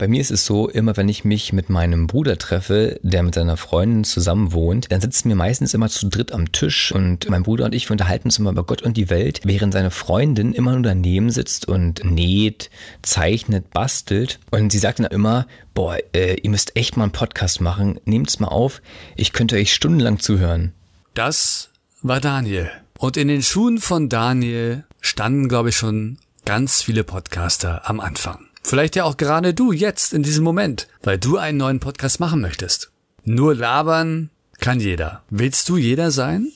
[0.00, 3.34] Bei mir ist es so, immer wenn ich mich mit meinem Bruder treffe, der mit
[3.34, 7.42] seiner Freundin zusammen wohnt, dann sitzen wir meistens immer zu dritt am Tisch und mein
[7.42, 10.54] Bruder und ich wir unterhalten uns immer über Gott und die Welt, während seine Freundin
[10.54, 12.70] immer nur daneben sitzt und näht,
[13.02, 14.38] zeichnet, bastelt.
[14.50, 18.40] Und sie sagt dann immer, boah, äh, ihr müsst echt mal einen Podcast machen, nehmt's
[18.40, 18.80] mal auf,
[19.16, 20.72] ich könnte euch stundenlang zuhören.
[21.12, 21.68] Das
[22.00, 22.70] war Daniel.
[22.96, 28.49] Und in den Schuhen von Daniel standen, glaube ich, schon ganz viele Podcaster am Anfang.
[28.70, 32.40] Vielleicht ja auch gerade du jetzt in diesem Moment, weil du einen neuen Podcast machen
[32.40, 32.92] möchtest.
[33.24, 34.30] Nur labern
[34.60, 35.24] kann jeder.
[35.28, 36.52] Willst du jeder sein?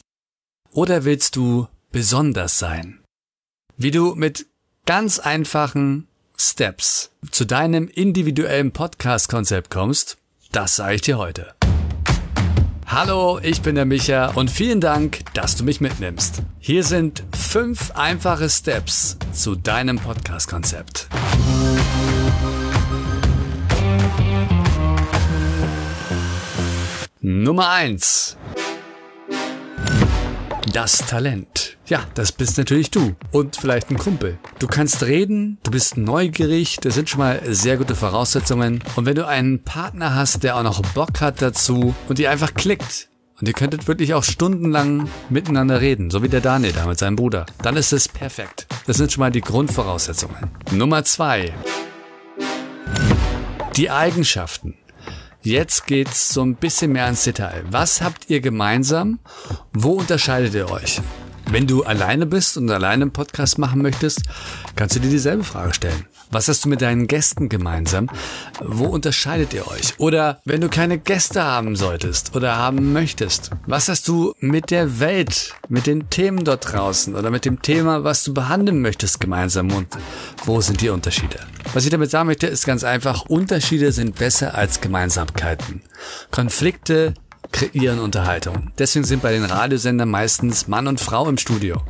[0.70, 3.00] Oder willst du besonders sein?
[3.76, 4.46] Wie du mit
[4.86, 6.06] ganz einfachen
[6.38, 10.16] Steps zu deinem individuellen Podcast-Konzept kommst,
[10.52, 11.52] das sage ich dir heute.
[12.86, 16.42] Hallo, ich bin der Micha und vielen Dank, dass du mich mitnimmst.
[16.60, 21.08] Hier sind fünf einfache Steps zu deinem Podcast-Konzept.
[27.42, 28.36] Nummer eins:
[30.72, 31.76] Das Talent.
[31.86, 34.38] Ja, das bist natürlich du und vielleicht ein Kumpel.
[34.60, 38.84] Du kannst reden, du bist neugierig, das sind schon mal sehr gute Voraussetzungen.
[38.94, 42.54] Und wenn du einen Partner hast, der auch noch Bock hat dazu und die einfach
[42.54, 43.08] klickt,
[43.40, 47.16] und ihr könntet wirklich auch stundenlang miteinander reden, so wie der Daniel da mit seinem
[47.16, 47.46] Bruder.
[47.62, 48.68] Dann ist es perfekt.
[48.86, 50.52] Das sind schon mal die Grundvoraussetzungen.
[50.70, 51.52] Nummer zwei.
[53.74, 54.78] Die Eigenschaften.
[55.44, 57.64] Jetzt geht's so ein bisschen mehr ins Detail.
[57.70, 59.18] Was habt ihr gemeinsam?
[59.74, 61.02] Wo unterscheidet ihr euch?
[61.54, 64.22] Wenn du alleine bist und alleine einen Podcast machen möchtest,
[64.74, 66.04] kannst du dir dieselbe Frage stellen.
[66.32, 68.10] Was hast du mit deinen Gästen gemeinsam?
[68.60, 69.94] Wo unterscheidet ihr euch?
[69.98, 74.98] Oder wenn du keine Gäste haben solltest oder haben möchtest, was hast du mit der
[74.98, 79.70] Welt, mit den Themen dort draußen oder mit dem Thema, was du behandeln möchtest gemeinsam
[79.70, 79.86] und
[80.46, 81.38] wo sind die Unterschiede?
[81.72, 85.82] Was ich damit sagen möchte, ist ganz einfach, Unterschiede sind besser als Gemeinsamkeiten.
[86.32, 87.14] Konflikte
[87.54, 88.72] kreieren Unterhaltung.
[88.78, 91.80] Deswegen sind bei den Radiosendern meistens Mann und Frau im Studio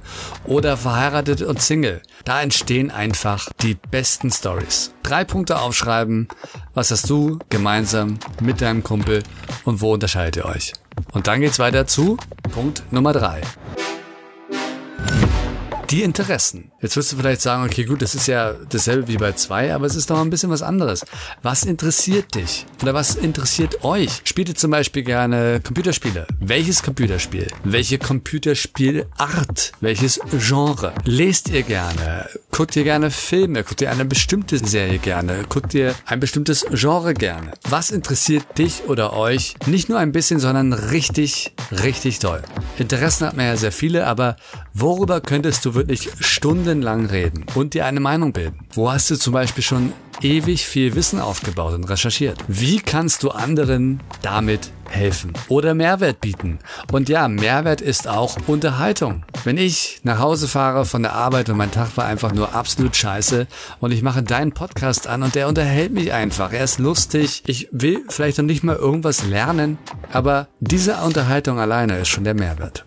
[0.45, 2.03] oder verheiratet und Single.
[2.27, 4.93] Da entstehen einfach die besten Stories.
[5.03, 6.29] Drei Punkte aufschreiben.
[6.75, 9.23] Was hast du gemeinsam mit deinem Kumpel
[9.65, 10.75] und wo unterscheidet ihr euch?
[11.13, 12.19] Und dann geht's weiter zu
[12.53, 13.41] Punkt Nummer drei.
[15.95, 16.73] Die Interessen.
[16.83, 19.87] Jetzt wirst du vielleicht sagen, okay, gut, das ist ja dasselbe wie bei zwei, aber
[19.87, 21.07] es ist doch ein bisschen was anderes.
[21.43, 22.67] Was interessiert dich?
[22.83, 24.11] Oder was interessiert euch?
[24.25, 26.27] Spielt ihr zum Beispiel gerne Computerspiele?
[26.41, 27.47] Welches Computerspiel?
[27.63, 29.71] Welche Computerspielart?
[29.81, 30.93] Welches Genre?
[31.05, 32.29] Lest ihr gerne?
[32.55, 33.65] Guckt ihr gerne Filme?
[33.65, 35.43] Guckt ihr eine bestimmte Serie gerne?
[35.49, 37.51] Guckt ihr ein bestimmtes Genre gerne?
[37.69, 39.57] Was interessiert dich oder euch?
[39.67, 42.43] Nicht nur ein bisschen, sondern richtig, richtig toll.
[42.79, 44.37] Interessen hat man ja sehr viele, aber
[44.73, 48.61] worüber könntest du wirklich stundenlang reden und dir eine Meinung bilden?
[48.73, 49.93] Wo hast du zum Beispiel schon
[50.25, 52.39] ewig viel Wissen aufgebaut und recherchiert?
[52.49, 56.59] Wie kannst du anderen damit helfen oder Mehrwert bieten?
[56.91, 59.25] Und ja, Mehrwert ist auch Unterhaltung.
[59.45, 62.97] Wenn ich nach Hause fahre von der Arbeit und mein Tag war einfach nur absolut
[62.97, 63.47] scheiße
[63.81, 66.53] und ich mache deinen Podcast an und der unterhält mich einfach.
[66.53, 67.43] Er ist lustig.
[67.47, 69.77] Ich will vielleicht noch nicht mal irgendwas lernen,
[70.11, 72.85] aber diese Unterhaltung alleine ist schon der Mehrwert.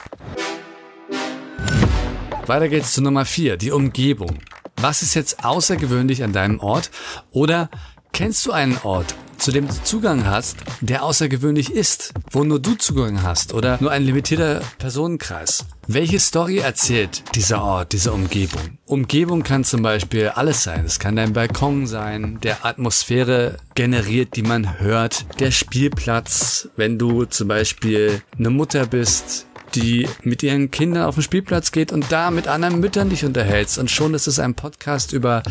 [2.47, 4.39] Weiter geht's zu Nummer 4, die Umgebung.
[4.79, 6.91] Was ist jetzt außergewöhnlich an deinem Ort?
[7.31, 7.69] Oder
[8.13, 12.75] kennst du einen Ort, zu dem du Zugang hast, der außergewöhnlich ist, wo nur du
[12.75, 15.65] Zugang hast oder nur ein limitierter Personenkreis?
[15.88, 18.77] Welche Story erzählt dieser Ort, diese Umgebung?
[18.85, 20.85] Umgebung kann zum Beispiel alles sein.
[20.85, 27.25] Es kann dein Balkon sein, der Atmosphäre generiert, die man hört, der Spielplatz, wenn du
[27.25, 32.31] zum Beispiel eine Mutter bist, die mit ihren Kindern auf den Spielplatz geht und da
[32.31, 33.78] mit anderen Müttern dich unterhältst.
[33.78, 35.44] Und schon ist es ein Podcast über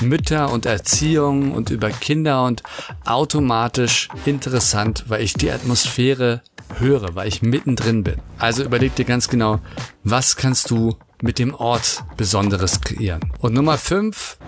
[0.00, 2.62] Mütter und Erziehung und über Kinder und
[3.04, 6.42] automatisch interessant, weil ich die Atmosphäre
[6.78, 8.16] höre, weil ich mittendrin bin.
[8.38, 9.60] Also überleg dir ganz genau,
[10.04, 13.20] was kannst du mit dem Ort Besonderes kreieren.
[13.40, 14.38] Und Nummer 5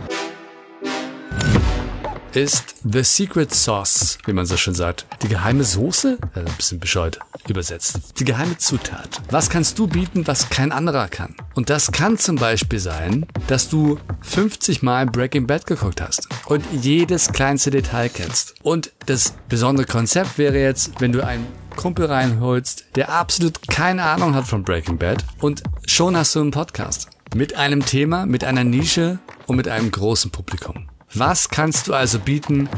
[2.37, 5.07] ist The Secret Sauce, wie man so schön sagt.
[5.23, 6.19] Die geheime Soße?
[6.35, 8.19] Ja, ein bisschen bescheuert übersetzt.
[8.19, 9.21] Die geheime Zutat.
[9.31, 11.35] Was kannst du bieten, was kein anderer kann?
[11.55, 16.65] Und das kann zum Beispiel sein, dass du 50 Mal Breaking Bad geguckt hast und
[16.73, 18.55] jedes kleinste Detail kennst.
[18.63, 21.47] Und das besondere Konzept wäre jetzt, wenn du einen
[21.77, 26.51] Kumpel reinholst, der absolut keine Ahnung hat von Breaking Bad und schon hast du einen
[26.51, 27.09] Podcast.
[27.35, 30.89] Mit einem Thema, mit einer Nische und mit einem großen Publikum.
[31.15, 32.69] Was kannst du also bieten?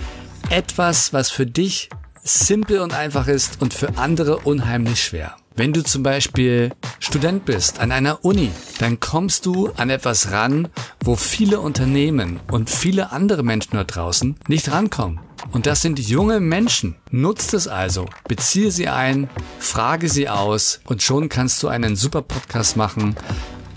[0.51, 1.91] Etwas, was für dich
[2.23, 5.37] simpel und einfach ist und für andere unheimlich schwer.
[5.57, 10.69] Wenn du zum Beispiel Student bist an einer Uni, dann kommst du an etwas ran,
[11.05, 15.21] wo viele Unternehmen und viele andere Menschen da draußen nicht rankommen.
[15.51, 16.97] Und das sind junge Menschen.
[17.11, 19.29] Nutzt es also, beziehe sie ein,
[19.59, 23.17] frage sie aus und schon kannst du einen super Podcast machen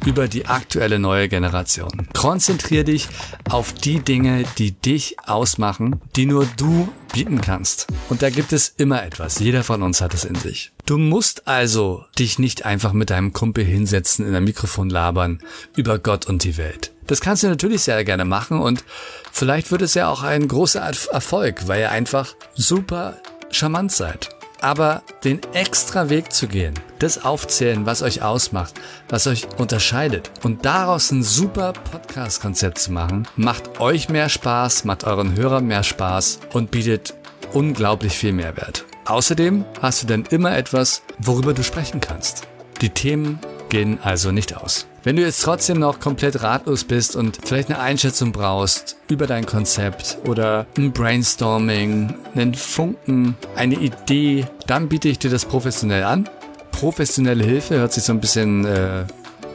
[0.05, 2.07] über die aktuelle neue Generation.
[2.13, 3.07] Konzentrier dich
[3.49, 7.87] auf die Dinge, die dich ausmachen, die nur du bieten kannst.
[8.09, 9.39] Und da gibt es immer etwas.
[9.39, 10.71] Jeder von uns hat es in sich.
[10.85, 15.39] Du musst also dich nicht einfach mit deinem Kumpel hinsetzen, in ein Mikrofon labern
[15.75, 16.91] über Gott und die Welt.
[17.07, 18.83] Das kannst du natürlich sehr gerne machen und
[19.31, 23.17] vielleicht wird es ja auch ein großer Erfolg, weil ihr einfach super
[23.51, 24.29] charmant seid.
[24.63, 28.75] Aber den extra Weg zu gehen, das aufzählen, was euch ausmacht,
[29.09, 35.03] was euch unterscheidet und daraus ein super Podcast-Konzept zu machen, macht euch mehr Spaß, macht
[35.03, 37.13] euren Hörern mehr Spaß und bietet
[37.51, 38.85] unglaublich viel Mehrwert.
[39.03, 42.47] Außerdem hast du dann immer etwas, worüber du sprechen kannst.
[42.79, 44.87] Die Themen gehen also nicht aus.
[45.05, 49.45] Wenn du jetzt trotzdem noch komplett ratlos bist und vielleicht eine Einschätzung brauchst über dein
[49.45, 56.29] Konzept oder ein Brainstorming, einen Funken, eine Idee, dann biete ich dir das professionell an.
[56.71, 59.03] Professionelle Hilfe hört sich so ein bisschen äh,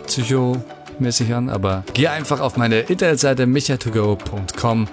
[0.07, 4.87] psychomäßig an, aber geh einfach auf meine Internetseite michatogo.com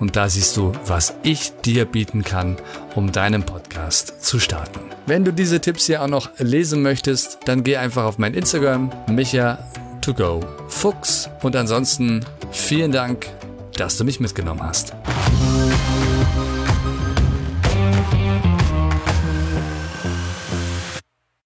[0.00, 2.56] und da siehst du, was ich dir bieten kann,
[2.96, 4.80] um deinen Podcast zu starten.
[5.06, 8.90] Wenn du diese Tipps hier auch noch lesen möchtest, dann geh einfach auf mein Instagram,
[9.08, 9.58] micha
[10.02, 11.28] to go Fuchs.
[11.42, 13.28] Und ansonsten vielen Dank,
[13.76, 14.94] dass du mich mitgenommen hast.